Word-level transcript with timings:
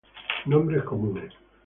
Nombres 0.47 0.83
Comunes 0.83 1.31